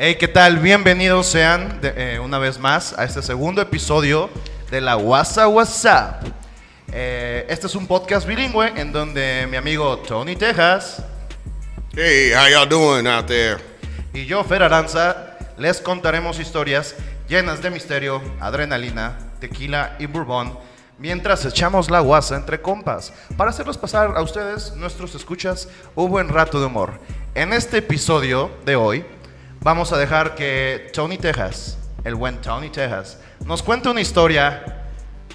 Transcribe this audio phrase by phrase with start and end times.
[0.00, 0.58] Hey, ¿qué tal?
[0.58, 4.30] Bienvenidos sean de- eh, una vez más a este segundo episodio
[4.70, 6.24] de la WhatsApp WhatsApp.
[6.92, 11.02] Eh, este es un podcast bilingüe en donde mi amigo Tony Texas
[11.94, 13.58] Hey, how y'all doing out there?
[14.14, 16.94] y yo, Fer Aranza, les contaremos historias
[17.28, 20.56] llenas de misterio, adrenalina, tequila y bourbon
[20.98, 26.28] mientras echamos la guasa entre compas para hacerlos pasar a ustedes, nuestros escuchas, un buen
[26.28, 26.92] rato de humor.
[27.34, 29.04] En este episodio de hoy
[29.60, 34.84] vamos a dejar que Tony Texas, el buen Tony Texas, nos cuente una historia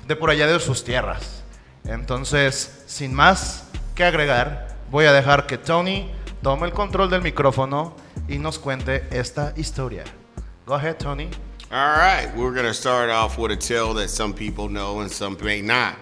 [0.08, 1.44] de por allá de sus tierras.
[1.86, 3.66] Entonces, sin más
[3.96, 7.96] que agregar, voy a dejar que Tony tome el control del micrófono
[8.28, 10.04] y nos cuente esta historia.
[10.66, 11.30] Go ahead, Tony.
[11.72, 15.12] All right, we're going to start off with a tale that some people know and
[15.12, 15.96] some may not.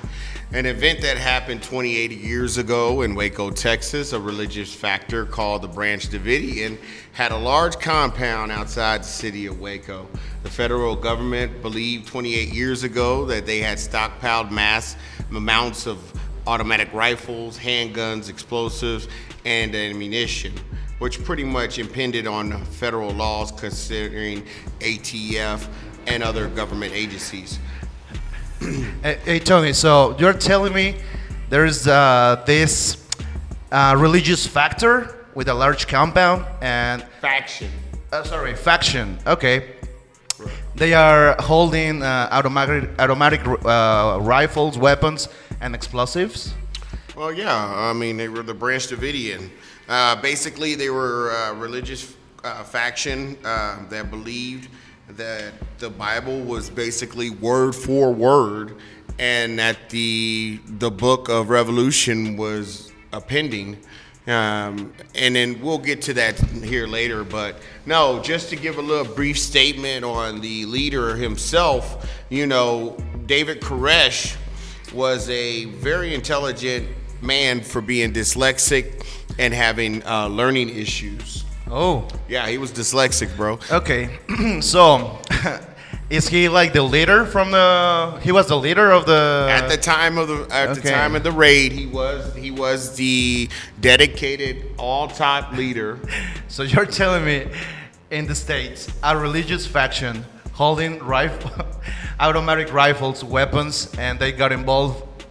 [0.53, 5.69] An event that happened 28 years ago in Waco, Texas, a religious factor called the
[5.69, 6.77] Branch Davidian
[7.13, 10.09] had a large compound outside the city of Waco.
[10.43, 14.97] The federal government believed 28 years ago that they had stockpiled mass
[15.33, 15.99] amounts of
[16.45, 19.07] automatic rifles, handguns, explosives,
[19.45, 20.53] and ammunition.
[20.99, 24.45] which pretty much impended on federal laws considering
[24.81, 25.67] ATF
[26.05, 27.57] and other government agencies.
[29.01, 30.95] Hey, hey, Tony, so you're telling me
[31.49, 33.07] there's uh, this
[33.71, 37.71] uh, religious factor with a large compound and, Faction.
[38.11, 39.17] uh, sorry, faction.
[39.25, 39.75] Okay.
[40.75, 45.27] They are holding uh, automatic, automatic uh, rifles, weapons,
[45.59, 46.53] and explosives.
[47.15, 49.49] Well, yeah, I mean, they were the Branch Davidian.
[49.89, 54.69] Uh, basically, they were a religious uh, faction uh, that believed
[55.09, 58.77] that the Bible was basically word for word,
[59.19, 63.77] and that the the book of Revolution was appending.
[64.27, 67.23] Um, and then we'll get to that here later.
[67.23, 72.95] But no, just to give a little brief statement on the leader himself, you know,
[73.25, 74.37] David Koresh
[74.93, 76.87] was a very intelligent
[77.21, 79.05] man for being dyslexic
[79.39, 81.40] and having uh, learning issues.
[81.71, 83.57] Oh, Yeah, he was dyslexic, bro.
[83.71, 84.19] okay.
[84.61, 85.19] so,
[86.09, 88.19] is he like the leader from the?
[88.21, 89.47] He was the leader of the.
[89.49, 92.95] At the time of the at the time of the raid, he was he was
[92.97, 93.47] the
[93.79, 95.99] dedicated all top leader.
[96.49, 97.47] So you're telling me,
[98.09, 101.65] in the states, a religious faction holding rifle,
[102.19, 105.25] automatic rifles, weapons, and they got involved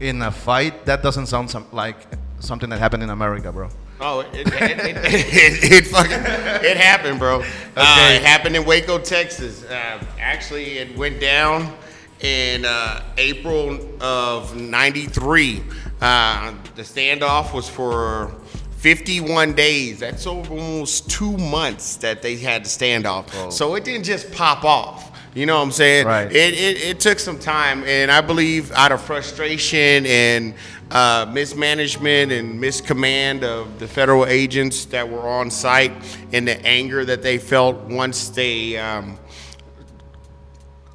[0.00, 0.84] in a fight?
[0.84, 1.96] That doesn't sound some, like
[2.40, 3.70] something that happened in America, bro.
[4.00, 7.40] Oh, it, it, it, it, it fucking it happened, bro.
[7.76, 9.64] Uh, it happened in Waco, Texas.
[9.64, 11.74] Uh, actually, it went down
[12.20, 15.62] in uh, April of '93.
[16.00, 18.32] Uh, the standoff was for
[18.76, 19.98] 51 days.
[19.98, 23.52] That's over almost two months that they had the standoff.
[23.52, 25.17] So it didn't just pop off.
[25.38, 26.04] You know what I'm saying?
[26.04, 26.32] Right.
[26.32, 30.52] It, it, it took some time, and I believe out of frustration and
[30.90, 35.92] uh, mismanagement and miscommand of the federal agents that were on site,
[36.32, 39.16] and the anger that they felt once they um,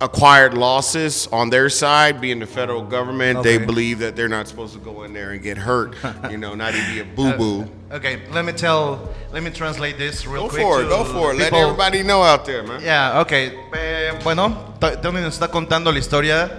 [0.02, 3.66] acquired losses on their side, being the federal government, they Okay.
[3.66, 5.96] believe that they're not supposed to go in there and get hurt.
[6.32, 7.70] you know, not even be a boo boo.
[7.92, 10.62] Okay, let me tell, let me translate this real Go quick.
[10.62, 11.38] for it, go for it.
[11.38, 11.60] Let people.
[11.60, 12.82] everybody know out there, man.
[12.82, 13.32] Yeah, ok.
[13.32, 16.50] Eh, bueno, Tony nos está contando la historia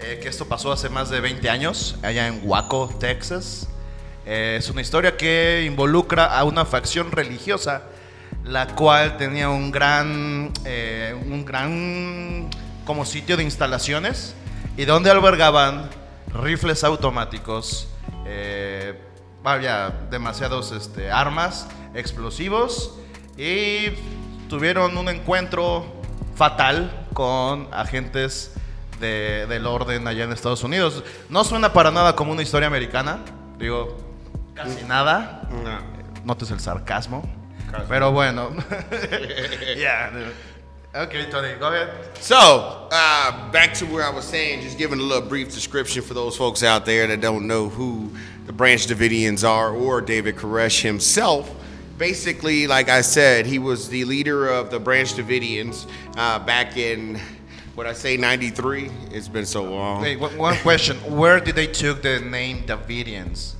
[0.00, 3.66] eh, que esto pasó hace más de 20 años, allá en Waco, Texas.
[4.24, 7.82] Eh, es una historia que involucra a una facción religiosa,
[8.44, 12.48] la cual tenía un gran, eh, un gran
[12.84, 14.34] como sitio de instalaciones
[14.76, 15.88] y donde albergaban
[16.32, 17.88] rifles automáticos,
[18.26, 18.98] eh,
[19.42, 22.98] vaya, demasiados este, armas, explosivos
[23.36, 23.90] y
[24.48, 25.86] tuvieron un encuentro
[26.34, 28.52] fatal con agentes
[29.00, 31.04] de- del orden allá en Estados Unidos.
[31.28, 33.18] No suena para nada como una historia americana,
[33.58, 33.96] digo,
[34.54, 35.42] casi nada.
[35.50, 35.94] No.
[36.24, 37.22] Notes el sarcasmo.
[37.66, 37.88] Sarcasmo.
[37.88, 38.50] Pero bueno.
[39.76, 40.10] yeah.
[40.94, 41.92] Okay, Tony, go ahead.
[42.20, 46.14] So, uh, back to where I was saying, just giving a little brief description for
[46.14, 48.12] those folks out there that don't know who
[48.46, 51.52] the Branch Davidians are or David Koresh himself.
[51.98, 57.20] Basically, like I said, he was the leader of the Branch Davidians uh, back in,
[57.74, 58.88] what I say, 93?
[59.10, 60.00] It's been so long.
[60.00, 60.96] Wait, one one question.
[60.98, 63.54] Where did they took the name Davidians?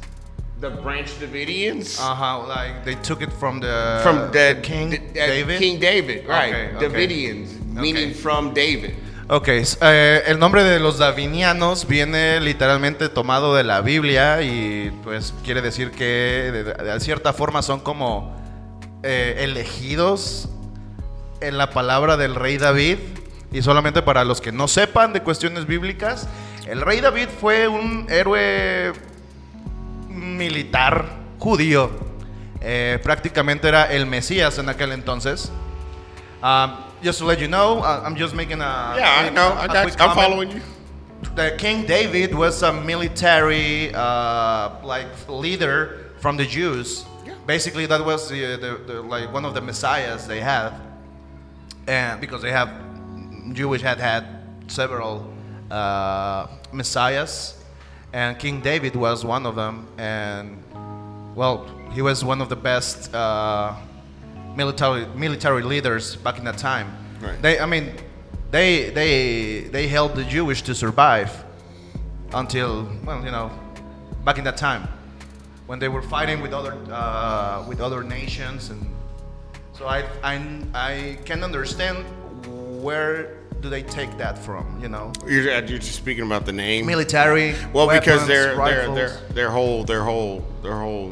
[0.65, 1.99] The Branch Davidians?
[2.01, 2.47] Uh huh.
[2.49, 5.59] Like they took it from the from the, the King the- uh, David.
[5.59, 6.55] King David, right.
[6.55, 6.89] Okay, okay.
[6.89, 8.15] Davidians, meaning Okay.
[8.15, 8.95] from David.
[9.29, 15.35] Ok, eh, el nombre de los davinianos viene literalmente tomado de la Biblia y pues
[15.45, 18.35] quiere decir que de, de cierta forma son como
[19.03, 20.49] eh, elegidos
[21.43, 22.99] en la palabra del rey David.
[23.53, 26.27] Y solamente para los que no sepan de cuestiones bíblicas,
[26.67, 28.93] el rey David fue un héroe
[30.15, 31.07] militar
[31.39, 31.91] judío.
[32.61, 35.53] Eh, prácticamente era el Mesías en aquel entonces.
[36.43, 36.73] Um,
[37.03, 39.53] just to let you know, uh, I'm just making a Yeah, I know.
[39.53, 40.01] a I got.
[40.01, 40.61] I'm following you.
[41.35, 47.05] The King David was a military uh, like leader from the Jews.
[47.27, 47.35] Yeah.
[47.47, 50.73] Basically, that was the, the, the like one of the messiahs they had,
[51.87, 52.71] and because they have
[53.53, 54.25] Jewish had had
[54.69, 55.33] several
[55.71, 57.55] uh, messiahs,
[58.15, 60.63] and King David was one of them, and
[61.35, 63.75] well, he was one of the best uh,
[64.55, 66.97] military military leaders back in that time.
[67.21, 67.43] Right.
[67.43, 67.93] They, I mean,
[68.53, 71.45] they they they helped the Jewish to survive
[72.33, 73.51] until well, you know,
[74.25, 74.87] back in that time
[75.67, 78.81] when they were fighting with other uh, with other nations, and
[79.73, 80.35] so I I
[80.73, 82.07] I can understand
[82.81, 86.53] where do they take that from, you know, You're, uh, you're just speaking about the
[86.53, 86.85] name.
[86.85, 87.55] military.
[87.73, 91.11] Well, because weapons, their their their their whole their whole their whole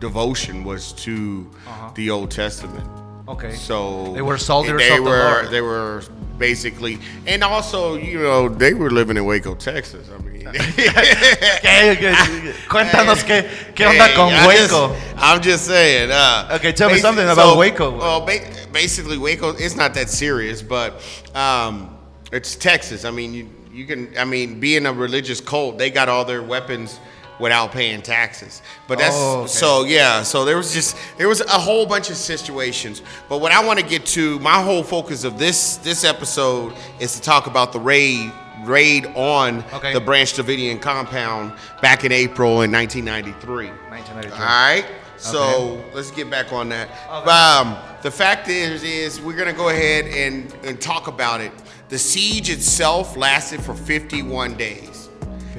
[0.00, 1.90] devotion was to Uh-huh.
[1.94, 2.88] the Old Testament.
[3.28, 3.52] okay.
[3.54, 5.50] So They were soldiers They of the were Lord.
[5.50, 6.02] they were
[6.40, 6.98] basically,
[7.28, 10.08] and also you know they were living in Waco, Texas.
[10.12, 13.46] I mean, ¿Qué- qué- Cuéntanos qué,
[13.76, 14.88] qué onda Hey, con Waco.
[14.94, 16.10] just- I'm just saying.
[16.10, 17.96] Uh, Okay, tell me something about Waco.
[17.96, 19.50] Well, ba- basically, Waco.
[19.50, 21.00] It's not that serious, but
[21.34, 21.96] um,
[22.32, 23.04] it's Texas.
[23.04, 24.08] I mean, you you can.
[24.18, 26.98] I mean, being a religious cult, they got all their weapons
[27.40, 28.62] without paying taxes.
[28.86, 29.48] But that's Oh, okay.
[29.48, 30.22] so yeah.
[30.22, 33.02] So there was just there was a whole bunch of situations.
[33.28, 37.14] But what I want to get to, my whole focus of this this episode is
[37.16, 38.30] to talk about the raid
[38.64, 39.94] raid on Okay.
[39.94, 43.68] the Branch Davidian compound back in April in 1993.
[43.88, 44.32] 1993.
[44.32, 44.84] All right.
[45.16, 46.88] So let's get back on that.
[47.10, 47.30] Okay.
[47.30, 51.52] Um, the fact is, is we're gonna go ahead and, and talk about it.
[51.90, 54.89] The siege itself lasted for 51 days.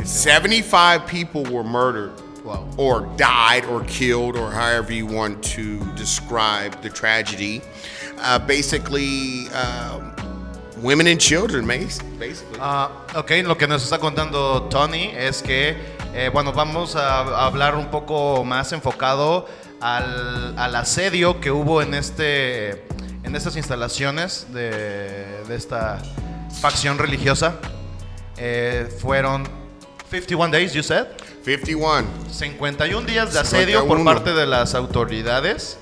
[0.03, 2.11] 75 people were murdered,
[2.43, 2.67] Wow.
[2.77, 7.61] or died, or killed, or however you want to describe the tragedy.
[8.19, 10.11] Uh, basically, um,
[10.81, 12.57] women and children, bas- basically.
[12.59, 15.77] Ah, ok, lo que nos está contando Tony es que,
[16.15, 19.47] eh, bueno, vamos a, a hablar un poco más enfocado
[19.79, 22.85] al, al asedio que hubo en, este,
[23.23, 25.99] en estas instalaciones de, de esta
[26.59, 27.55] facción religiosa.
[28.38, 29.47] Eh, fueron
[30.12, 31.08] 51 days, you said.
[31.44, 32.06] 51.
[32.30, 34.04] 51 días de asedio por 51.
[34.06, 35.78] parte de las autoridades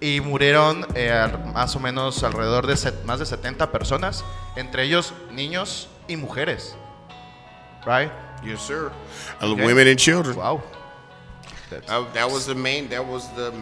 [0.00, 4.24] y murieron eh, más o menos alrededor de set- más de 70 personas,
[4.56, 6.76] entre ellos niños y mujeres.
[7.86, 8.10] Right?
[8.44, 8.92] Yes, sir.
[9.40, 9.64] Okay.
[9.64, 10.36] Women and children.
[10.36, 10.62] Wow.
[11.88, 12.88] Uh, that was the main.
[12.90, 13.52] That was the.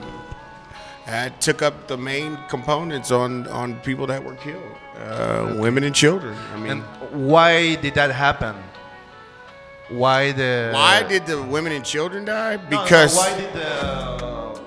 [1.06, 4.62] That took up the main components on on people that were killed.
[4.96, 6.34] Uh, women and children.
[6.54, 6.82] I mean, And
[7.30, 8.54] why did that happen?
[9.88, 12.56] Why the why did the women and children die?
[12.56, 14.60] No, no, Because why did the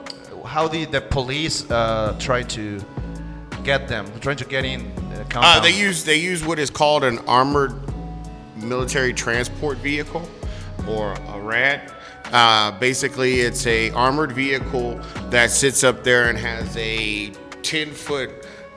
[0.45, 2.79] how did the police uh, try to
[3.63, 4.05] get them?
[4.19, 7.73] Trying to get in the uh, they use they use what is called an armored
[8.55, 10.27] military transport vehicle,
[10.87, 11.93] or a RAD.
[12.31, 17.31] Uh, basically, it's a armored vehicle that sits up there and has a
[17.63, 18.29] 10 foot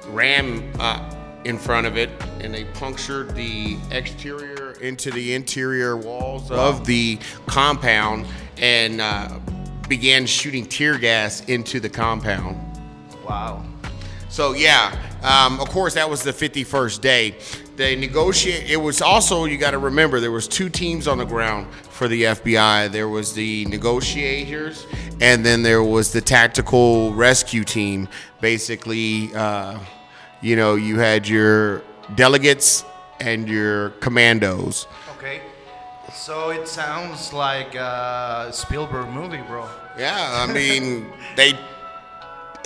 [0.09, 6.51] ram uh, in front of it, and they punctured the exterior into the interior walls
[6.51, 8.27] of the compound
[8.59, 9.39] and uh,
[9.89, 12.57] began shooting tear gas into the compound.
[13.29, 13.65] Wow.
[14.29, 17.37] So yeah, um, of course that was the 51st day.
[17.77, 18.71] They negotiate.
[18.71, 22.09] It was also you got to remember there was two teams on the ground for
[22.09, 22.93] the FBI.
[22.93, 24.87] There was the negotiators,
[25.21, 28.09] and then there was the tactical rescue team.
[28.41, 29.79] Basically, uh,
[30.43, 31.83] you know, you had your
[32.15, 32.85] delegates
[33.21, 34.87] and your commandos.
[35.17, 35.41] Okay.
[36.13, 39.69] So it sounds like a Spielberg movie, bro.
[39.99, 41.59] Yeah, I mean they.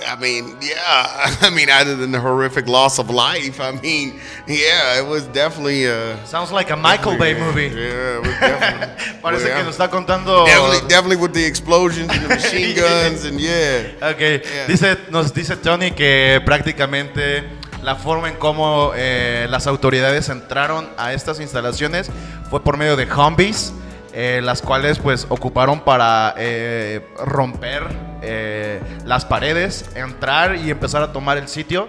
[0.07, 0.77] I mean, yeah.
[1.41, 5.87] I mean, other than the horrific loss of life, I mean, yeah, it was definitely
[5.87, 7.69] uh Sounds like a Michael Bay movie.
[7.69, 9.21] Yeah, it was definitely.
[9.23, 9.57] Parece yeah.
[9.57, 10.45] que nos está contando.
[10.47, 14.11] Definitely, definitely with the explosions and the machine guns and yeah.
[14.11, 14.67] Ok, Yeah.
[14.67, 17.45] dice, nos dice Tony que prácticamente
[17.85, 22.11] la forma en cómo eh, las autoridades entraron a estas instalaciones
[22.51, 23.73] fue por medio de Humvees,
[24.15, 27.85] eh, las cuales pues ocuparon para eh, romper
[28.23, 31.89] eh, las paredes, entrar y empezar a tomar el sitio.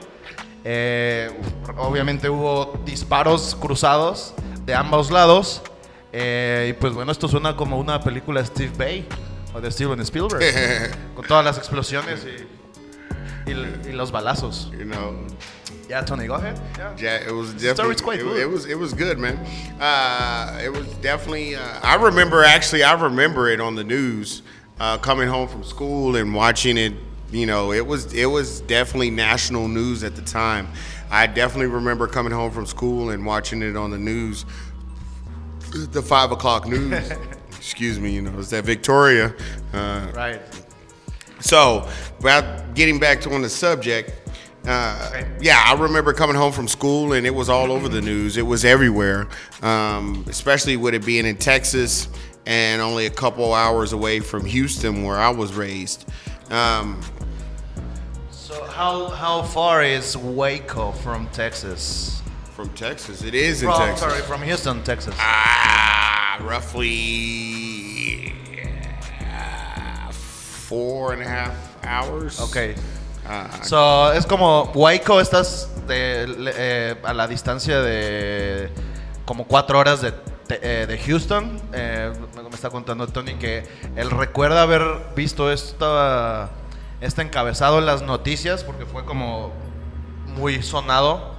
[0.65, 1.31] Eh,
[1.77, 4.33] obviamente hubo disparos cruzados
[4.65, 5.61] de ambos lados.
[6.11, 9.07] eh, y pues bueno, esto suena como una película de Steve Bay
[9.53, 10.43] o de Steven Spielberg.
[11.15, 12.55] con todas las explosiones y...
[13.47, 14.71] Y, y los balazos.
[14.71, 15.13] You know,
[15.89, 16.59] Yeah, Tony, go ahead.
[16.77, 16.95] Yeah.
[16.97, 18.37] Yeah, it was story's definitely quite it, good.
[18.41, 19.37] it was it was good, man.
[19.79, 21.55] Uh, it was definitely.
[21.55, 22.83] Uh, I remember actually.
[22.83, 24.41] I remember it on the news,
[24.79, 26.93] uh, coming home from school and watching it.
[27.31, 30.67] You know, it was it was definitely national news at the time.
[31.11, 34.45] I definitely remember coming home from school and watching it on the news,
[35.91, 37.11] the five o'clock news.
[37.57, 39.33] Excuse me, you know, it's that Victoria.
[39.73, 40.41] Uh, Right.
[41.39, 41.87] so,
[42.19, 44.24] about getting back to on the subject,
[44.67, 45.27] uh, Okay.
[45.41, 48.37] yeah, I remember coming home from school and it was all over the news.
[48.37, 49.27] It was everywhere,
[49.61, 52.07] um, especially with it being in Texas
[52.45, 56.05] and only a couple hours away from Houston, where I was raised.
[56.51, 57.01] Um,
[58.31, 62.21] So how how far is Waco from Texas?
[62.55, 63.99] from Texas, it is in Texas.
[63.99, 65.13] sorry, from Houston, Texas.
[65.19, 68.31] Ah, roughly
[70.11, 71.55] four and a half
[71.85, 72.39] hours.
[72.39, 72.75] Ok.
[73.27, 78.69] Uh, So, es como Waco, estás de- eh, a la distancia de
[79.25, 81.59] como cuatro horas de, te- eh, de Houston.
[81.73, 84.81] Eh, me está contando Tony que él recuerda haber
[85.15, 86.49] visto esta,
[87.01, 89.51] este encabezado en las noticias porque fue como
[90.27, 91.33] muy sonado.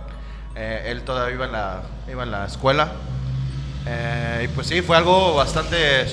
[0.57, 2.93] Eh, él todavía iba en la, iba en la escuela.
[3.87, 6.07] Eh, y pues sí, fue algo bastante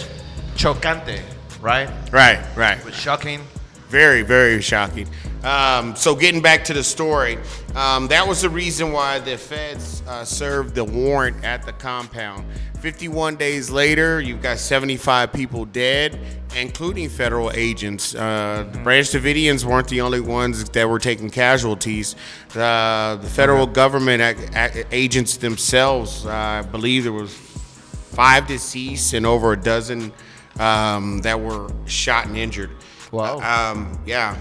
[0.56, 1.24] chocante,
[1.64, 1.90] right?
[2.12, 2.78] Right, right.
[2.80, 3.42] It was shocking.
[3.90, 5.08] Very, very shocking.
[5.44, 7.38] Um, so, getting back to the story,
[7.76, 12.46] um, that was the reason why the feds uh, served the warrant at the compound.
[12.80, 16.18] 51 days later, you've got 75 people dead,
[16.56, 18.16] including federal agents.
[18.16, 22.16] Uh, the Branch Davidians weren't the only ones that were taking casualties.
[22.56, 29.14] Uh, the federal government ac- ac- agents themselves, uh, I believe there was five deceased
[29.14, 30.14] and over a dozen
[30.60, 32.70] um, that were shot and injured.
[33.14, 33.38] Wow.
[33.42, 34.36] Um, yeah,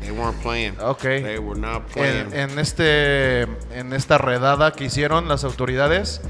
[0.00, 0.78] they weren't playing.
[0.78, 1.22] Okay.
[1.22, 2.30] They were not playing.
[2.34, 6.20] En, en este, en esta redada que hicieron las autoridades,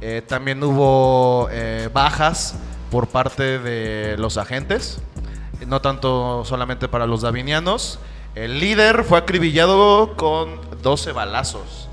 [0.00, 2.54] eh, también hubo eh, bajas
[2.92, 5.00] por parte de los agentes,
[5.66, 7.98] no tanto solamente para los davinianos.
[8.36, 11.88] El líder fue acribillado con 12 balazos.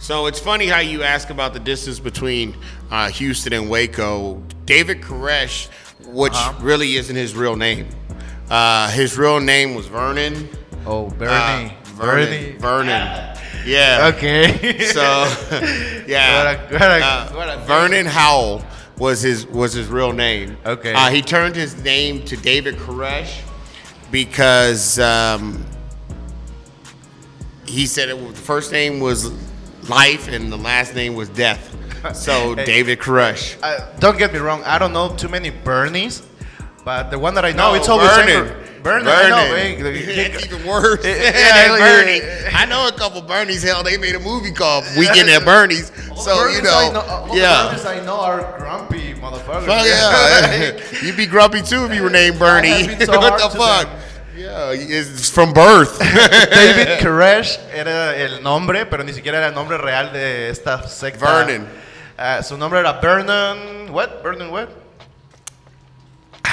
[0.00, 2.56] so it's funny how you ask about the distance between
[2.90, 4.42] uh, Houston and Waco.
[4.64, 5.68] David Koresh,
[6.06, 7.86] which really isn't his real name.
[8.50, 10.48] Uh, his real name was Vernon.
[10.86, 11.76] Oh, Uh, Bernie.
[11.94, 12.26] Vernon.
[12.26, 12.52] Bernie.
[12.58, 13.24] Vernon.
[13.66, 14.10] Yeah.
[14.14, 14.78] Ok.
[14.92, 15.02] So,
[16.06, 18.64] yeah, What a- what a- Uh, what a- Vernon Howell
[18.96, 20.56] was his was his real name.
[20.64, 20.94] Okay.
[20.94, 23.42] Uh, he turned his name to David Koresh
[24.10, 25.66] because um,
[27.66, 29.30] he said it was, the first name was
[29.90, 31.74] life and the last name was death.
[32.14, 32.54] So.
[32.64, 33.58] David Koresh.
[33.62, 36.22] Uh, don't get me wrong, I don't know too many Bernies,
[36.88, 38.48] but the one that I know, No, it's always Vernon.
[38.82, 39.44] Vernon, I know.
[39.52, 39.94] Vernon.
[39.94, 41.04] hey, That's even worse.
[41.04, 42.20] Yeah, than like, Bernie.
[42.22, 43.62] uh, I know a couple Bernies.
[43.62, 45.92] Hell, they made a movie called Weekend at Bernie's.
[46.16, 47.68] So you Bernies I know, all the yeah.
[47.68, 49.66] Bernies I know are grumpy motherfuckers.
[49.66, 50.80] Fuck yeah.
[51.04, 52.72] You'd be grumpy too if you were named Bernie.
[52.72, 53.86] I have been so what hard the to fuck?
[53.88, 53.98] them.
[54.38, 55.98] Yeah, it's from birth.
[55.98, 61.26] David Koresh era el nombre, pero ni siquiera era el nombre real de esta secta.
[61.26, 61.68] Vernon.
[62.16, 63.92] Ah, su nombre era Vernon.
[63.92, 64.22] What?
[64.22, 64.87] Vernon what?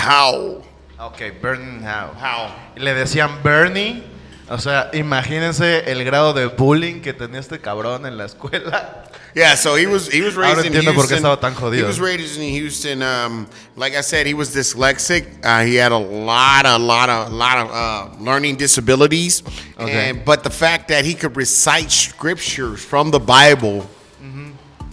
[0.05, 0.61] How?
[0.99, 2.13] Ok, Howe.
[2.13, 2.55] How?
[2.75, 4.03] Y le decían Bernie.
[4.47, 9.03] O sea, imagínense el grado de bullying que tenía este cabrón en la escuela.
[9.33, 11.17] Yeah, so he was he was Ahora raised in entiendo por qué Houston.
[11.17, 13.01] estaba tan He was raised in Houston.
[13.01, 15.25] Um, like I said, he was dyslexic.
[15.43, 19.43] Uh, he had a lot, a lot of, lot of uh, learning disabilities.
[19.77, 20.11] Okay.
[20.11, 23.89] And but the fact that he could recite scriptures from the Bible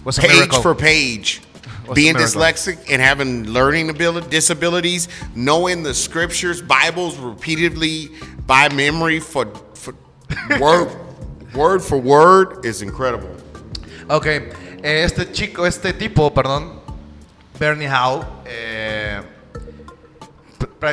[0.03, 1.41] Was a page for page.
[1.89, 8.09] A Being dyslexic and having learning ability, disabilities, knowing the scriptures, Bibles repeatedly
[8.47, 9.93] by memory for, for
[10.59, 10.89] word,
[11.53, 13.29] word for word is incredible.
[14.09, 16.79] Ok, eh, este chico, este tipo, perdón,
[17.59, 19.21] Bernie Howe, eh,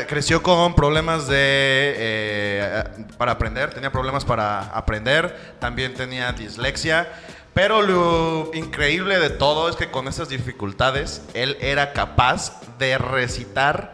[0.07, 2.85] creció con problemas de eh,
[3.19, 7.09] para aprender, tenía problemas para aprender, también tenía dislexia,
[7.55, 13.93] pero lo increíble de todo es que con esas dificultades él era capaz de recitar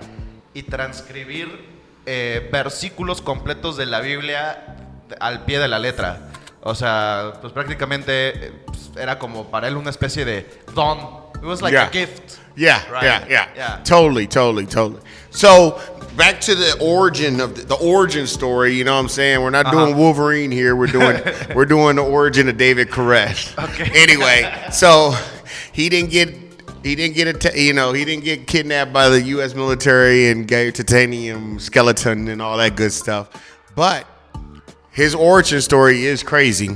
[0.54, 1.66] y transcribir
[2.06, 4.76] eh, versículos completos de la Biblia
[5.20, 6.28] al pie de la letra.
[6.62, 10.98] O sea, pues prácticamente eh, pues, era como para él una especie de don.
[11.36, 11.84] It was like Yeah.
[11.86, 12.38] a gift.
[12.56, 13.02] Yeah, Right.
[13.02, 13.82] yeah, yeah, Yeah.
[13.84, 15.02] Totally, totally, totally.
[15.30, 15.76] So
[16.16, 18.74] back to the origin of the, the origin story.
[18.74, 19.40] You know what I'm saying?
[19.42, 19.98] We're not doing Uh-huh.
[19.98, 20.74] Wolverine here.
[20.76, 21.20] We're doing
[21.54, 23.56] we're doing the origin of David Koresh.
[23.62, 23.90] Okay.
[23.94, 25.14] Anyway, so
[25.72, 26.34] he didn't get
[26.82, 29.54] he didn't get a you know he didn't get kidnapped by the U.S.
[29.54, 33.28] military and gave titanium skeleton and all that good stuff,
[33.74, 34.06] but
[34.90, 36.68] his origin story is crazy.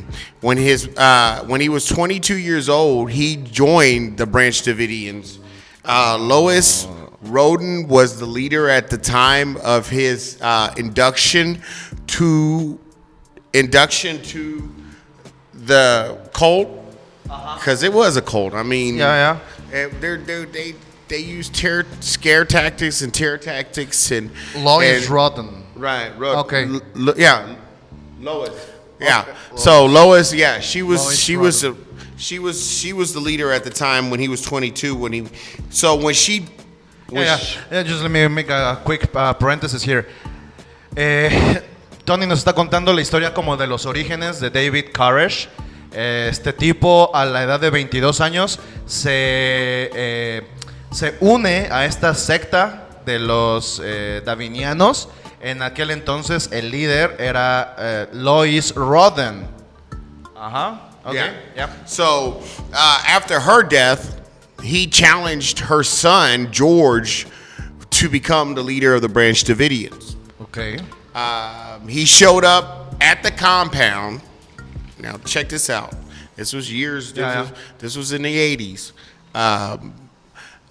[0.42, 5.38] When his uh, when he was 22 years old, he joined the Branch Davidians.
[5.84, 6.86] Uh, Lois
[7.22, 11.62] Roden was the leader at the time of his uh, induction
[12.08, 12.78] to
[13.52, 14.72] induction to
[15.52, 16.68] the cult
[17.24, 18.54] because it was a cult.
[18.54, 19.38] I mean, Yeah,
[19.70, 19.88] yeah.
[20.00, 20.74] They're, they're, they
[21.08, 25.64] they use terror, scare tactics and terror tactics and Lois and- Rotten.
[25.74, 26.16] Right.
[26.18, 26.64] Ro- Okay.
[26.66, 27.56] L- Lo- yeah.
[28.20, 28.70] Lois.
[29.00, 29.24] Yeah.
[29.56, 31.76] So Lois, yeah, she was Lois she was a,
[32.16, 35.26] she was she was the leader at the time when he was 22 when he
[35.70, 36.46] so when she
[37.12, 37.38] Yeah,
[37.70, 37.82] yeah.
[37.82, 40.06] Just let me make a quick uh, parenthesis here.
[40.96, 41.60] Eh,
[42.04, 45.48] Tony nos está contando la historia como de los orígenes de David Koresh.
[45.92, 50.42] Eh, Este tipo a la edad de 22 años se, eh,
[50.92, 53.82] se une a esta secta de los
[54.24, 55.08] davinianos.
[55.40, 59.48] En aquel entonces el líder era Lois Roden.
[60.36, 60.90] Ajá.
[61.04, 61.34] ok, yeah.
[61.54, 61.68] yeah.
[61.86, 62.40] So
[62.72, 64.19] uh, after her death,
[64.62, 67.26] he challenged her son George
[67.90, 70.14] to become the leader of the Branch Davidians.
[70.40, 70.78] Ok.
[71.14, 74.20] Um, he showed up at the compound.
[74.98, 75.94] Now check this out.
[76.36, 77.12] This was years.
[77.12, 77.40] This, Yeah.
[77.42, 78.92] Was, this was in the eighties.
[79.34, 79.94] Um,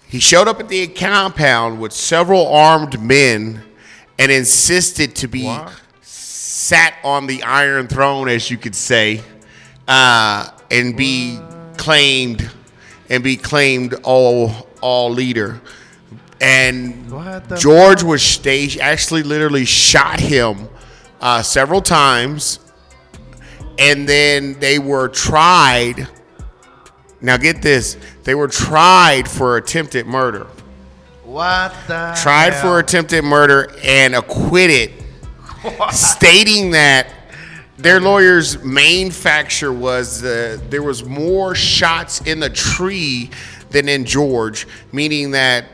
[0.08, 3.62] he showed up at the compound with several armed men
[4.18, 5.72] and insisted to be What?
[6.02, 9.22] sat on the Iron Throne, as you could say,
[9.88, 11.40] uh, and be
[11.78, 12.50] claimed
[13.10, 15.60] and be claimed all all leader.
[16.42, 17.10] And
[17.58, 20.70] George was they actually literally shot him
[21.20, 22.60] uh, several times,
[23.78, 26.08] and then they were tried.
[27.20, 30.48] Now get this: they were tried for attempted murder,
[31.26, 32.62] What the tried hell?
[32.62, 34.94] for attempted murder, and acquitted,
[35.92, 37.08] stating that
[37.82, 43.30] their lawyer's main factor was uh, there was more shots in the tree
[43.70, 45.66] than in George, meaning that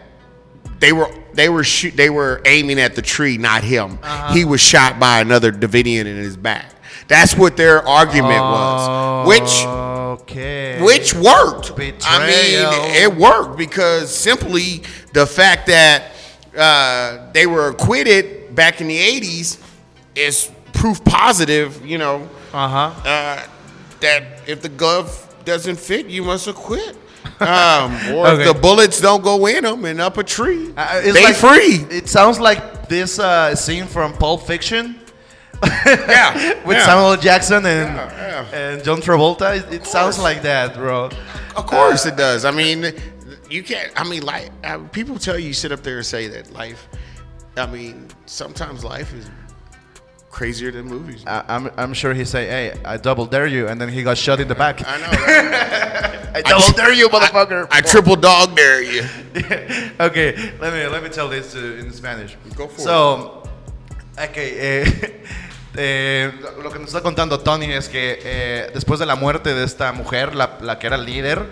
[0.79, 3.97] they were they were shoot they were aiming at the tree, not him.
[4.33, 6.71] He was shot by another Davidian in his back.
[7.07, 9.65] That's what their argument was, which
[10.21, 10.81] Okay.
[10.81, 11.71] which worked.
[12.05, 14.81] I mean, it worked because simply
[15.13, 16.11] the fact that
[16.57, 19.59] uh, they were acquitted back in the '80s
[20.15, 21.85] is proof positive.
[21.85, 22.91] You know Uh-huh.
[23.09, 23.43] uh,
[24.01, 25.07] that if the glove
[25.45, 26.95] doesn't fit, you must acquit.
[27.39, 28.43] Um, or Okay.
[28.43, 31.35] if the bullets don't go in them and up a tree, Uh, it's they like-
[31.35, 31.85] free.
[31.97, 34.95] It sounds like this uh, scene from Pulp Fiction
[35.63, 36.85] Yeah, with yeah.
[36.85, 38.57] Samuel Jackson and Yeah, yeah.
[38.59, 39.57] and John Travolta.
[39.57, 41.09] It, it sounds like that, bro.
[41.55, 42.45] Of course it does.
[42.45, 42.93] I mean,
[43.49, 43.91] you can't.
[43.99, 46.87] I mean, like uh, people tell you, sit up there and say that life.
[47.57, 49.25] I mean, sometimes life is
[50.35, 51.23] crazier than movies.
[51.25, 54.17] I, I'm I'm sure he say, "Hey, I double dare you," and then he got
[54.17, 54.81] shot in the back.
[54.85, 55.11] I know.
[55.11, 56.35] Right?
[56.37, 57.67] I double dare you, motherfucker.
[57.71, 59.03] I triple dog dare you.
[60.07, 62.35] okay, let me let me tell this uh, in Spanish.
[62.57, 63.43] Go for so,
[64.19, 64.85] okay, eh,
[65.77, 69.63] eh, lo- que nos está contando Tony es que eh, después de la muerte de
[69.63, 71.47] esta mujer, la, la que era líder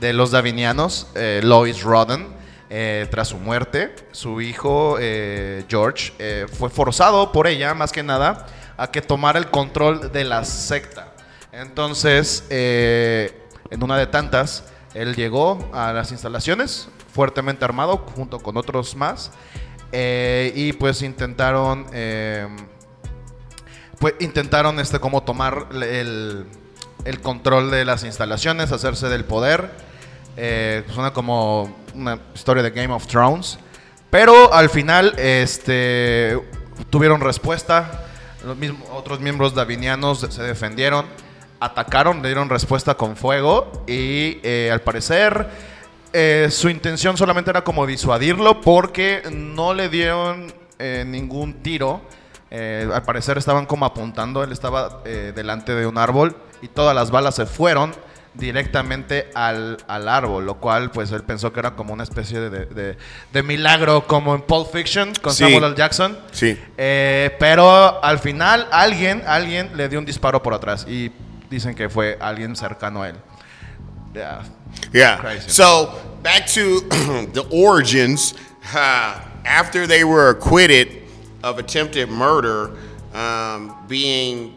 [0.00, 2.26] de los davinianos, eh, Lois Roden,
[2.74, 8.02] eh, tras su muerte, su hijo eh, George eh, fue forzado por ella, más que
[8.02, 8.46] nada,
[8.78, 11.12] a que tomara el control de la secta.
[11.52, 18.96] Entonces, en una de tantas, él llegó a las instalaciones fuertemente armado junto con otros
[18.96, 19.32] más
[19.92, 21.84] y pues intentaron
[23.98, 26.46] pues intentaron este como tomar el,
[27.04, 29.91] el control de las instalaciones, hacerse del poder.
[30.36, 33.58] Eh, suena como una historia de Game of Thrones.
[34.10, 36.38] Pero al final este,
[36.90, 38.06] tuvieron respuesta.
[38.44, 41.06] Los mismos, otros miembros davinianos se defendieron,
[41.60, 45.48] atacaron, le dieron respuesta con fuego y eh, al parecer
[46.12, 50.52] eh, su intención solamente era como disuadirlo porque no le dieron
[51.06, 52.02] ningún tiro.
[52.50, 57.36] Al parecer estaban como apuntando, él estaba delante de un árbol y todas las balas
[57.36, 57.94] se fueron
[58.34, 62.96] directamente al, al árbol, lo cual pues él pensó que era como una especie de,
[63.32, 65.44] de- milagro como en Pulp Fiction con Sí.
[65.44, 65.74] Samuel L.
[65.76, 66.18] Jackson.
[66.32, 66.58] Sí.
[66.78, 71.10] Eh, pero al final alguien, alguien le dio un disparo por atrás y
[71.50, 73.16] dicen que fue alguien cercano a él.
[74.14, 74.42] Yeah.
[74.92, 75.18] Yeah.
[75.20, 75.48] Crazy.
[75.50, 75.92] So
[76.22, 76.80] back to
[77.32, 78.34] the origins.
[78.74, 79.14] Uh,
[79.44, 81.02] after they were acquitted
[81.42, 82.70] of attempted murder,
[83.12, 84.54] um, being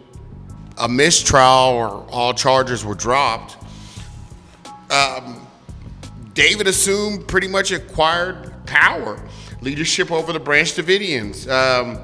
[0.78, 3.58] a mistrial or all charges were dropped,
[4.92, 5.46] um,
[6.34, 9.20] David assumed pretty much acquired power,
[9.62, 11.50] leadership over the Branch Davidians.
[11.50, 12.00] Um,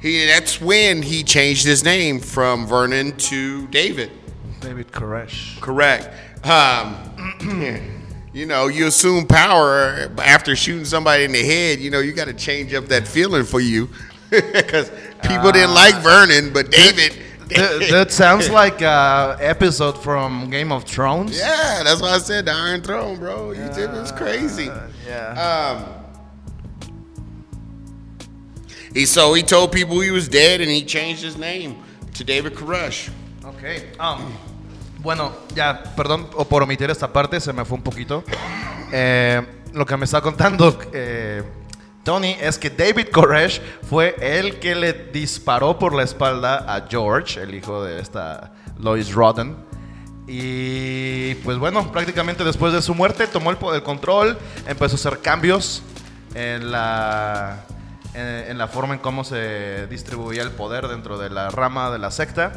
[0.00, 4.10] he that's when he changed his name from Vernon to David.
[4.60, 5.60] David Koresh.
[5.60, 6.08] Correct.
[6.46, 6.96] Um,
[8.32, 11.78] you know, you assume power after shooting somebody in the head.
[11.78, 13.88] You know, you got to change up that feeling for you
[14.30, 14.90] because
[15.22, 17.16] people didn't like Vernon, but David.
[17.54, 21.38] That, that sounds like a episode from Game of Thrones.
[21.38, 23.52] yeah, that's why I said the Iron Throne, bro.
[23.52, 24.68] You did it's crazy.
[24.68, 25.76] Uh, yeah.
[25.78, 26.04] Um,
[28.92, 31.76] he so he told people he was dead, and he changed his name
[32.14, 33.10] to David Koresh.
[33.44, 33.94] Ok.
[33.98, 34.20] Ah,
[34.98, 38.24] bueno, ya, perdón o por omitir esta parte, se me fue un poquito.
[38.92, 41.42] Eh, lo que me está contando eh,
[42.04, 47.40] Tony es que David Koresh fue el que le disparó por la espalda a George,
[47.40, 49.56] el hijo de esta Lois Rodden.
[50.26, 55.20] Y pues bueno, prácticamente después de su muerte tomó el, el control, empezó a hacer
[55.20, 55.82] cambios
[56.34, 57.64] en la,
[58.14, 62.10] en la forma en cómo se distribuía el poder dentro de la rama de la
[62.10, 62.52] secta.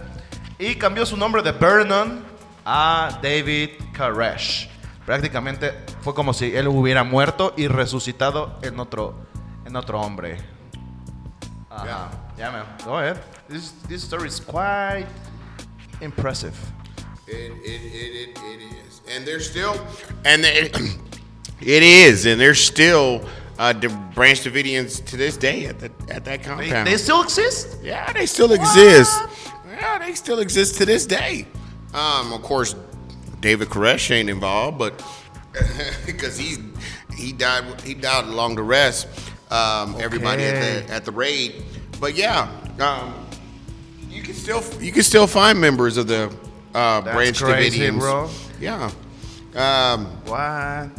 [0.60, 2.24] Y cambió su nombre de Vernon
[2.66, 4.70] a David Koresh.
[5.06, 9.16] Prácticamente fue como si él hubiera muerto y resucitado en otro,
[9.68, 10.38] en otro hombre.
[11.70, 12.10] Ajá.
[12.38, 12.66] Yeah, man.
[12.86, 13.20] Go ahead.
[13.50, 15.06] This, this story is quite
[16.02, 16.56] impressive.
[17.28, 19.76] It, it, it, it, it is, and they're still,
[20.24, 20.72] and they,
[21.62, 23.22] it is, and they're still
[23.60, 26.88] uh, the Branch Davidians to this day at the at that They, compound.
[26.88, 27.80] they still exist?
[27.84, 29.12] yeah, they still exist.
[29.70, 31.46] Yeah, they still exist to this day.
[31.94, 32.76] Um, of course,
[33.42, 35.04] David Koresh ain't involved, but
[36.06, 36.58] because he
[37.18, 39.08] he died he died along the rest.
[39.50, 41.64] Um, Everybody at the at the raid,
[42.02, 43.14] but yeah, um,
[44.10, 46.34] you can still you can still find members of the
[46.76, 48.00] uh, Branch crazy, Davidians.
[48.00, 48.30] bro.
[48.60, 48.92] Yeah.
[49.56, 50.90] Um, What?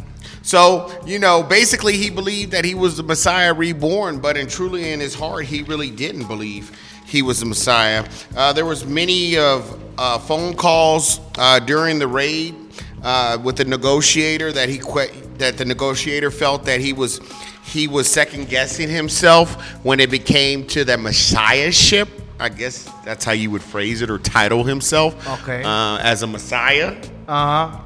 [0.41, 4.91] so, you know, basically he believed that he was the Messiah reborn, but in truly
[4.91, 6.71] in his heart, he really didn't believe
[7.05, 8.03] he was the Messiah.
[8.35, 12.55] Uh, there was many of uh, phone calls uh, during the raid
[13.03, 17.21] uh, with the negotiator that he que- that the negotiator felt that he was
[17.69, 22.09] he was second guessing himself when it became to the messiahship.
[22.39, 25.61] I guess that's how you would phrase it or title himself Okay.
[25.63, 26.95] uh, as a Messiah.
[27.27, 27.77] Uh-huh.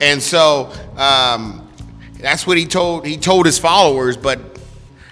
[0.00, 1.68] And so um,
[2.18, 4.38] that's what he told he told his followers, but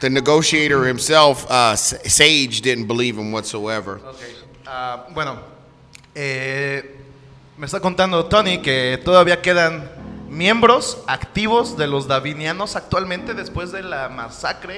[0.00, 4.00] the negotiator himself, uh, Sage, didn't believe him whatsoever.
[4.06, 4.20] Ok.
[4.66, 5.38] Ah, bueno,
[6.14, 6.82] eh,
[7.58, 9.88] me está contando Tony que todavía quedan
[10.28, 14.76] miembros activos de los davinianos actualmente después de la masacre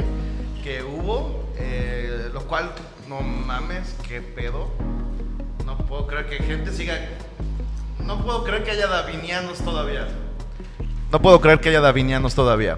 [0.62, 2.72] que hubo, eh, lo cual,
[3.08, 4.68] no mames, qué pedo.
[5.64, 6.98] No puedo creer que gente siga...
[8.04, 10.08] No puedo creer que haya davinianos todavía.
[11.10, 12.76] No puedo creer que haya davinianos todavía.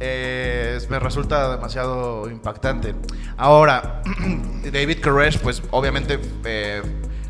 [0.00, 2.94] Eh, me resulta demasiado impactante.
[3.36, 4.02] Ahora,
[4.72, 6.82] David Koresh, pues obviamente eh,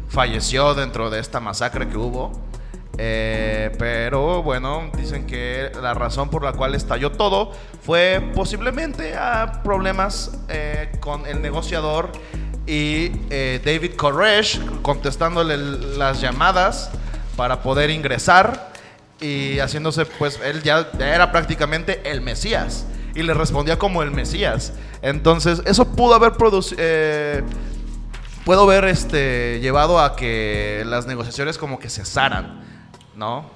[0.09, 2.33] falleció dentro de esta masacre que hubo.
[2.99, 7.53] Eh, pero bueno, dicen que la razón por la cual estalló todo
[7.83, 12.13] fue posiblemente a problemas eh, con el negociador
[12.67, 16.91] y eh, David Koresh contestándole las llamadas
[17.35, 18.73] para poder ingresar
[19.21, 24.11] y haciéndose, pues él ya, ya era prácticamente el Mesías y le respondía como el
[24.11, 24.75] Mesías.
[25.01, 26.83] Entonces, eso pudo haber producido,
[28.45, 32.72] puedo ver este, llevado a que las negociaciones como que cesaran,
[33.17, 33.51] ¿no?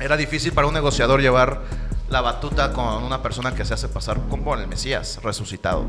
[0.00, 1.62] Era difícil para un negociador llevar
[2.08, 5.86] la batuta con una persona que se hace pasar como el Mesías resucitado.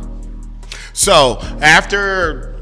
[0.94, 2.62] So after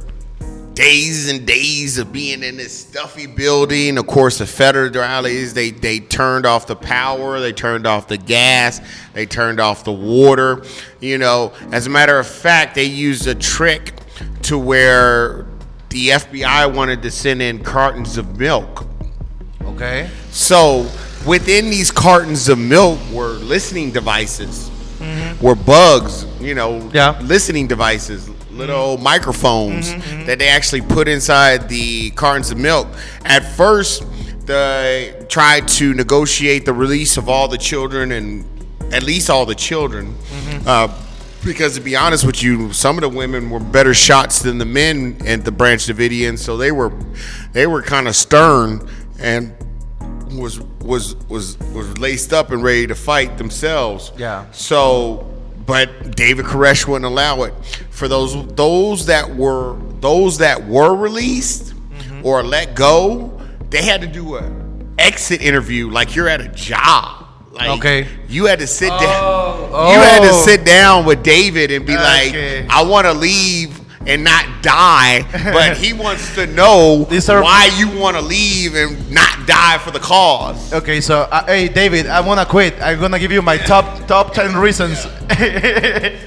[0.79, 5.99] days and days of being in this stuffy building, of course, the federales they they
[5.99, 8.79] turned off the power, they turned off the gas,
[9.13, 10.63] they turned off the water.
[11.01, 13.93] You know, as a matter of fact, they used a trick
[14.43, 15.45] to where
[15.89, 18.85] the FBI wanted to send in cartons of milk.
[19.79, 20.09] ¿Ok?
[20.31, 20.85] So
[21.25, 25.43] within these cartons of milk were listening devices, mm-hmm.
[25.43, 27.17] were bugs, you know, Yeah.
[27.21, 29.03] listening devices, little mm-hmm.
[29.03, 32.87] microphones mm-hmm, that they actually put inside the cartons of milk.
[33.23, 34.03] At first,
[34.45, 38.43] they tried to negotiate the release of all the children and
[38.91, 40.15] at least all the children.
[40.65, 40.87] Uh,
[41.45, 44.65] because to be honest with you, some of the women were better shots than the
[44.65, 46.91] men at the Branch Davidians, so they were
[47.53, 48.89] they were kind of stern
[49.19, 49.53] and
[50.37, 54.11] was was was was laced up and ready to fight themselves.
[54.17, 54.45] Yeah.
[54.51, 55.27] So,
[55.65, 57.53] but David Koresh wouldn't allow it.
[57.89, 62.25] For those those that were those that were released mm-hmm.
[62.25, 63.39] or let go,
[63.69, 64.51] they had to do a
[64.97, 67.25] exit interview like you're at a job.
[67.51, 68.07] Like Okay.
[68.27, 68.99] you had to sit down.
[69.01, 69.91] Oh.
[69.93, 70.43] You had to Oh.
[70.45, 72.61] sit down with David and be Okay.
[72.63, 73.78] like, "I want to leave."
[74.09, 79.11] And not die, but he wants to know are- why you want to leave and
[79.11, 80.73] not die for the cause.
[80.73, 82.73] Okay, so uh, hey David, I wanna quit.
[82.81, 85.05] I'm gonna give you my top top ten reasons.
[85.29, 86.17] Yeah.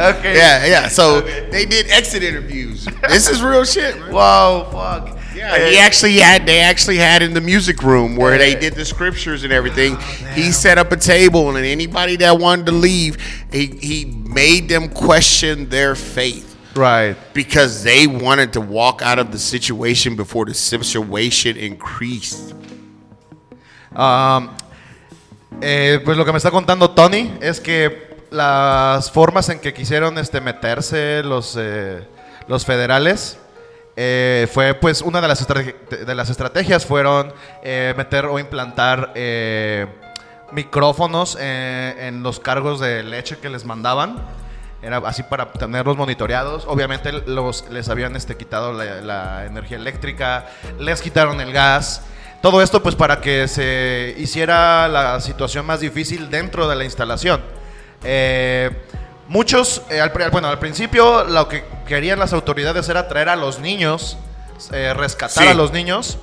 [0.00, 0.36] Okay.
[0.36, 0.88] Yeah, yeah.
[0.88, 2.86] So they did exit interviews.
[3.08, 4.12] This is real shit, man.
[4.12, 5.18] Wow, fuck.
[5.34, 6.46] Yeah, he actually had.
[6.46, 9.98] They actually had in the music room where they did the scriptures and everything.
[10.34, 13.18] he set up a table, and anybody that wanted to leave,
[13.52, 17.16] he he made them question their faith Right.
[17.34, 22.54] because they wanted to walk out of the situation before the situation increased.
[23.94, 24.50] Um,
[25.60, 30.16] eh, pues lo que me está contando Tony es que las formas en que quisieron
[30.18, 32.06] este, meterse los, eh,
[32.46, 33.36] los federales
[33.96, 39.86] eh, fue pues una de las, de las estrategias fueron eh, meter o implantar eh,
[40.52, 44.16] micrófonos en los cargos de leche que les mandaban.
[44.82, 46.64] Era así para tenerlos monitoreados.
[46.66, 50.46] Obviamente los, les habían este, quitado la, la energía eléctrica,
[50.78, 52.02] les quitaron el gas.
[52.40, 57.42] Todo esto pues para que se hiciera la situación más difícil dentro de la instalación.
[58.02, 58.70] Eh,
[59.28, 63.58] muchos, eh, al, bueno, al principio lo que querían las autoridades era traer a los
[63.58, 64.16] niños,
[64.72, 65.50] eh, rescatar Sí.
[65.50, 66.16] a los niños,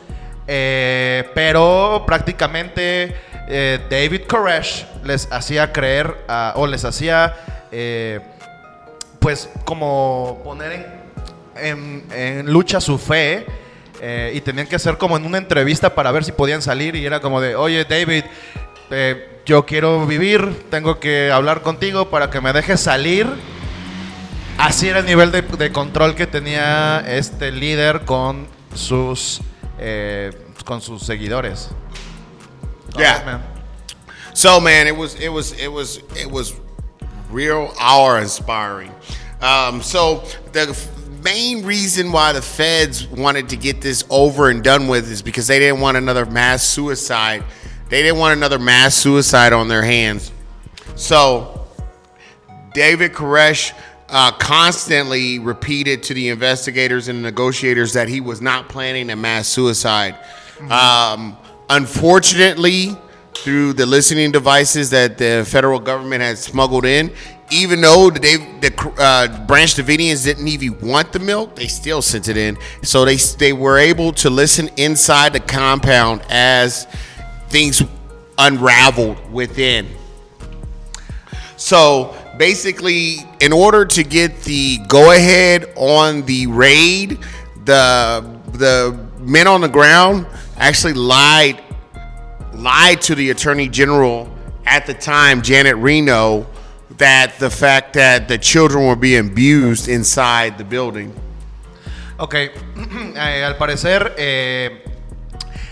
[0.48, 3.16] eh, pero prácticamente
[3.48, 7.36] eh, David Koresh les hacía creer ah, o les hacía
[9.20, 10.72] pues como poner
[11.56, 13.46] en, en- en lucha su fe
[14.02, 17.06] eh, y tenían que hacer como en una entrevista para ver si podían salir y
[17.06, 18.24] era como de, oye David,
[18.92, 23.28] eh, yo quiero vivir, tengo que hablar contigo para que me dejes salir.
[24.58, 29.40] Así era el nivel de, de control que tenía este líder con sus,
[29.80, 30.32] eh,
[30.66, 31.70] con sus seguidores.
[32.98, 33.20] Yeah.
[33.22, 33.42] Oh, man.
[34.34, 36.54] So man, it was it was it was it was
[37.30, 38.92] real awe inspiring.
[39.42, 40.78] Um, so the
[41.24, 45.48] main reason why the feds wanted to get this over and done with is because
[45.48, 47.44] they didn't want another mass suicide.
[47.90, 50.32] They didn't want another mass suicide on their hands.
[50.96, 51.68] So
[52.74, 53.74] David Koresh
[54.10, 59.48] uh, constantly repeated to the investigators and negotiators that he was not planning a mass
[59.48, 60.16] suicide.
[60.70, 61.38] Um,
[61.70, 62.98] unfortunately,
[63.44, 67.12] through the listening devices that the federal government had smuggled in,
[67.50, 68.20] even though the,
[68.62, 72.58] the uh, Branch Davidians didn't even want the milk, they still sent it in.
[72.84, 76.88] So they they were able to listen inside the compound as
[77.50, 77.82] things
[78.38, 79.88] unraveled within.
[81.56, 87.20] So basically, in order to get the go ahead on the raid,
[87.66, 91.62] the the men on the ground actually lied
[92.58, 94.28] lied to the attorney general
[94.66, 96.46] at the time, Janet Reno,
[96.98, 101.14] that the fact that the children were being abused inside the building.
[102.18, 102.36] Ok,
[103.16, 104.84] Eh, al parecer, eh,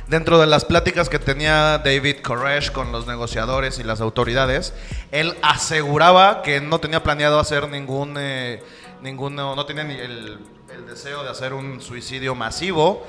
[0.07, 4.73] dentro de las pláticas que tenía David Koresh con los negociadores y las autoridades,
[5.11, 8.63] él aseguraba que no tenía planeado hacer ningún, eh,
[9.01, 10.39] no tenía el,
[10.73, 13.05] el deseo de hacer un suicidio masivo,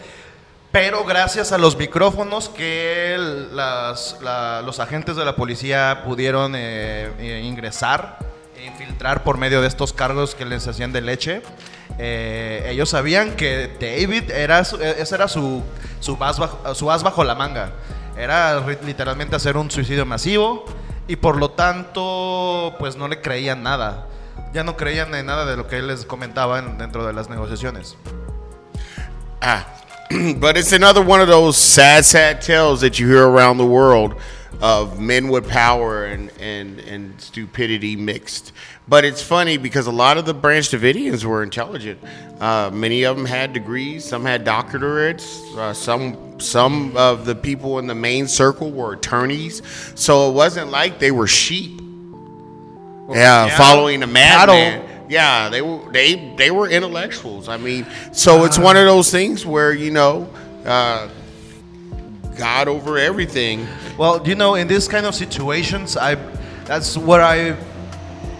[0.72, 3.16] pero gracias a los micrófonos que
[3.52, 8.18] las- la- los agentes de la policía pudieron eh, eh, ingresar
[8.58, 11.42] e infiltrar por medio de estos cargos que les hacían de leche,
[11.98, 15.62] eh, ellos sabían que David era eh, ese era su,
[16.00, 17.72] su, as bajo, su as bajo la manga.
[18.18, 20.64] Era literalmente hacer un suicidio masivo
[21.06, 24.06] y por lo tanto pues no le creían nada.
[24.52, 27.28] Ya no creían en nada de lo que él les comentaba en- dentro de las
[27.30, 27.96] negociaciones.
[29.40, 29.66] Ah,
[30.38, 34.14] but it's another one of those sad, sad tales that you hear around the world
[34.60, 38.52] of men with power and, and, and stupidity mixed.
[38.88, 42.00] But it's funny because a lot of the Branch Davidians were intelligent.
[42.40, 44.04] Uh, many of them had degrees.
[44.04, 45.56] Some had doctorates.
[45.56, 49.60] Uh, some some of the people in the main circle were attorneys.
[49.96, 51.80] So it wasn't like they were sheep.
[53.08, 53.56] yeah, yeah.
[53.56, 54.85] following a madman.
[55.08, 57.48] Yeah, they were they they were intellectuals.
[57.48, 60.28] I mean, so it's one of those things where you know,
[60.64, 61.08] uh,
[62.36, 63.66] God over everything.
[63.96, 66.16] Well, you know, in this kind of situations, I
[66.64, 67.56] that's what I,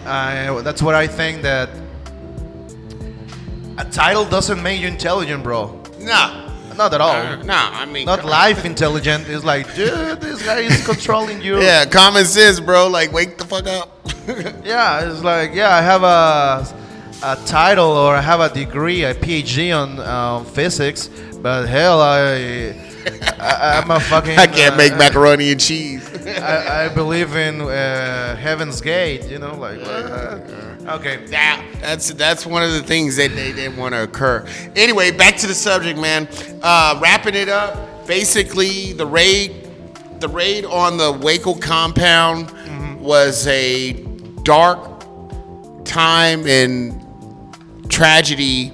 [0.05, 1.69] I that's where I think that
[3.77, 5.81] a title doesn't make you intelligent, bro.
[5.99, 6.46] Nah,
[6.77, 7.15] Not at all.
[7.15, 7.69] uh, nah.
[7.73, 9.27] I mean, Not life intelligent.
[9.27, 11.59] It's like, dude, this guy is controlling you.
[11.59, 12.87] Yeah, common sense, bro.
[12.87, 13.93] Like, wake the fuck up.
[14.63, 16.67] Yeah, it's like, yeah, I have a,
[17.23, 21.07] a title or I have a degree, a PhD on um, physics,
[21.41, 22.75] but hell, I,
[23.39, 24.37] I I'm a fucking.
[24.45, 26.03] I can't make uh, macaroni and cheese.
[26.27, 30.39] I, I believe in uh, Heaven's Gate, you know, like uh,
[30.87, 31.25] Okay.
[31.27, 34.47] Yeah, that's that's one of the things that they didn't want to occur.
[34.75, 36.29] Anyway, back to the subject, man.
[36.61, 38.07] Uh, wrapping it up.
[38.07, 39.69] Basically, the raid,
[40.21, 42.51] the raid on the Waco compound
[43.01, 43.93] was a
[44.43, 44.79] dark
[45.83, 47.03] time and
[47.89, 48.71] tragedy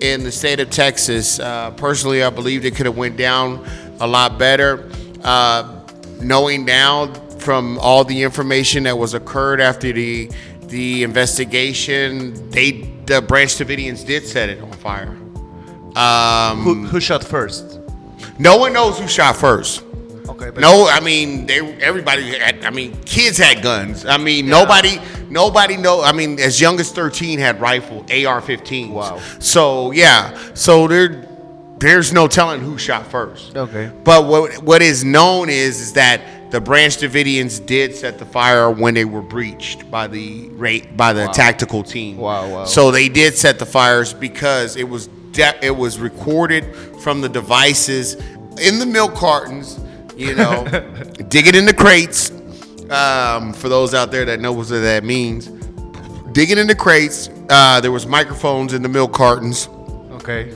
[0.00, 1.38] in the state of Texas.
[1.38, 3.66] Uh, personally, I believed it could have went down
[4.00, 4.90] a lot better.
[5.22, 5.80] Uh,
[6.20, 10.30] knowing now from all the information that was occurred after the
[10.74, 12.72] the investigation, they
[13.06, 15.16] the Branch Davidians did set it on fire.
[15.96, 17.78] Um, Who, who shot first?
[18.38, 19.84] no one knows who shot first.
[20.28, 20.50] Okay.
[20.50, 21.60] but- No, I mean they.
[21.80, 22.36] Everybody.
[22.38, 24.04] Had, I mean, kids had guns.
[24.04, 24.98] I mean, nobody.
[25.30, 26.02] Nobody know.
[26.02, 28.90] I mean, as young as thirteen had rifle AR-15.
[28.90, 29.20] Wow.
[29.38, 30.36] So yeah.
[30.54, 31.28] So there,
[31.78, 33.56] there's no telling who shot first.
[33.56, 33.90] Okay.
[34.02, 38.70] But what what is known is is that the Branch Davidians did set the fire
[38.70, 41.32] when they were breached by the rate by the Wow.
[41.32, 42.16] tactical team.
[42.16, 42.64] Wow, wow.
[42.64, 46.64] So they did set the fires because it was de- it was recorded
[47.02, 48.14] from the devices
[48.62, 49.80] in the milk cartons.
[50.16, 50.62] You know,
[51.28, 52.30] dig it in the crates.
[52.88, 55.46] Um, for those out there that know what that means,
[56.30, 57.30] dig it in the crates.
[57.50, 59.68] Uh, there was microphones in the milk cartons
[60.12, 60.50] Okay.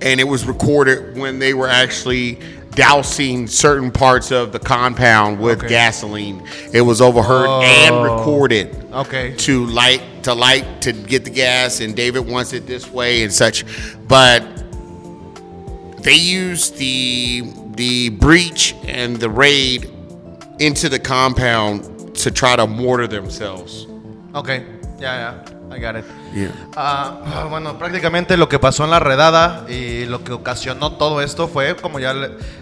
[0.00, 2.38] and it was recorded when they were actually
[2.74, 5.68] dousing certain parts of the compound with Okay.
[5.68, 6.42] gasoline.
[6.72, 7.62] It was overheard oh.
[7.62, 8.02] and Oh.
[8.18, 9.34] recorded Okay.
[9.38, 13.32] to light to light to get the gas and David wants it this way and
[13.32, 13.64] such.
[14.06, 14.42] But
[16.02, 17.44] they used the
[17.76, 19.90] the breach and the raid
[20.58, 23.86] into the compound to try to mortar themselves.
[24.34, 24.64] Ok,
[25.00, 26.04] Yeah, ya, I got it.
[26.34, 26.50] Yeah.
[26.76, 31.46] Ah, bueno, prácticamente lo que pasó en la redada y lo que ocasionó todo esto
[31.48, 32.14] fue, como ya,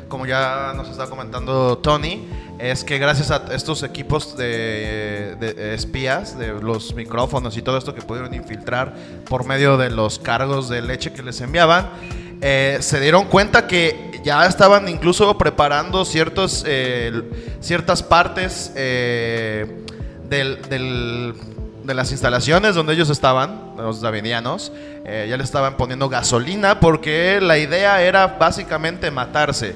[0.09, 2.27] como ya nos está comentando Tony,
[2.59, 7.95] es que gracias a estos equipos de, de espías, de los micrófonos y todo esto
[7.95, 8.95] que pudieron infiltrar
[9.29, 11.91] por medio de los cargos de leche que les enviaban,
[12.41, 17.23] eh, se dieron cuenta que ya estaban incluso preparando ciertos, eh,
[17.61, 19.85] ciertas partes eh,
[20.29, 21.35] del, del-
[21.87, 24.73] de las instalaciones donde ellos estaban, los davinianos,
[25.05, 29.75] eh, ya le estaban poniendo gasolina porque la idea era básicamente matarse,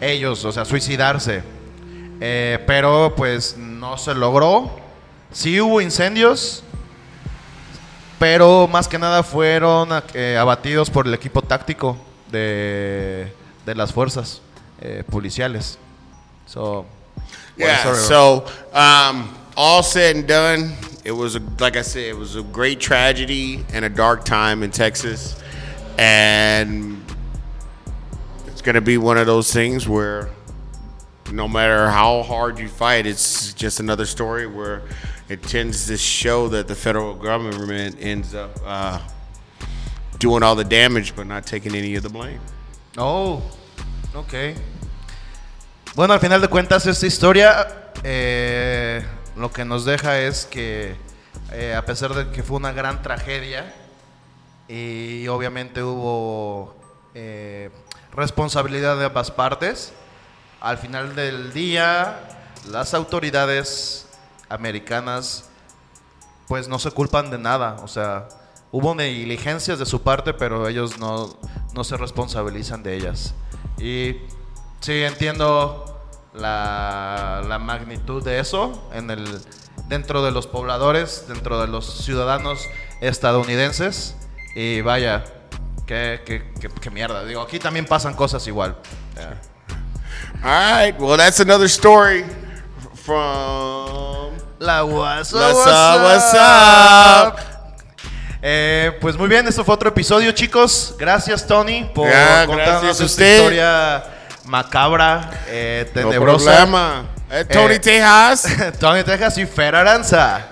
[0.00, 1.42] ellos, o sea, suicidarse.
[2.20, 4.70] Eh, pero pues no se logró.
[5.32, 6.62] Sí hubo incendios,
[8.18, 11.96] pero más que nada fueron eh, abatidos por el equipo táctico
[12.30, 13.32] de,
[13.64, 14.42] de las fuerzas
[15.10, 15.78] policiales.
[16.46, 16.86] So,
[17.56, 17.94] Yeah.
[17.94, 22.42] So, um, all said and done, it was a, like I said, it was a
[22.42, 25.40] great tragedy and a dark time in Texas,
[25.98, 27.02] and
[28.46, 30.30] it's gonna be one of those things where
[31.32, 34.82] no matter how hard you fight, it's just another story where
[35.28, 39.00] it tends to show that the federal government ends up uh,
[40.18, 42.40] doing all the damage but not taking any of the blame.
[42.96, 43.42] Oh,
[44.14, 44.54] ok.
[45.94, 49.02] Bueno, al final de cuentas, esta historia eh,
[49.36, 50.96] lo que nos deja es que,
[51.52, 53.74] eh, a pesar de que fue una gran tragedia,
[54.68, 56.74] y obviamente hubo
[57.14, 57.70] eh,
[58.12, 59.92] responsabilidad de ambas partes,
[60.60, 62.18] al final del día,
[62.70, 64.06] las autoridades
[64.48, 65.48] americanas
[66.48, 67.76] pues no se culpan de nada.
[67.82, 68.28] O sea,
[68.72, 71.36] hubo negligencias de su parte, pero ellos no,
[71.74, 73.34] no se responsabilizan de ellas.
[73.78, 74.16] Y
[74.80, 75.95] sí, entiendo
[76.36, 79.40] la, la magnitud de eso en el,
[79.88, 82.60] dentro de los pobladores, dentro de los ciudadanos
[83.00, 84.16] estadounidenses.
[84.54, 85.24] Y vaya,
[85.86, 87.24] qué, qué, qué- qué mierda.
[87.24, 88.76] Digo, aquí también pasan cosas igual.
[89.14, 89.40] Ya.
[90.42, 92.24] All right, well, that's another story
[93.04, 95.54] from La WhatsApp.
[95.54, 97.40] What's up, what's up?
[98.42, 100.94] Eh, pues muy bien, esto fue otro episodio, chicos.
[100.98, 103.36] Gracias, Tony, por Ya, contarnos gracias esta usted.
[103.38, 104.04] historia
[104.46, 106.44] macabra, eh, No tenebrosa.
[106.44, 107.04] problema.
[107.30, 108.46] Eh, Tony Eh, Tejas.
[108.80, 110.48] Tony Texas y Fer Aranza.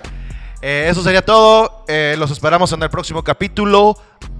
[0.60, 1.84] Eh, eso sería todo.
[1.88, 3.96] Eh, los esperamos en el próximo capítulo.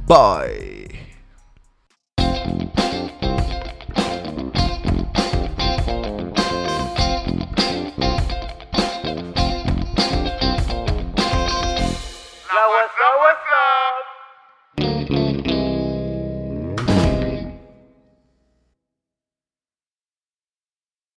[0.07, 0.94] Bye.